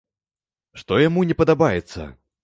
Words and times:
Што 0.83 0.97
яму 1.01 1.25
не 1.31 1.35
падабаецца? 1.41 2.01